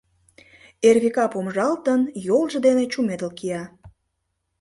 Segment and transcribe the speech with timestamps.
[0.87, 3.63] Эрвика помыжалтын, Йолжо дене чумедыл кия.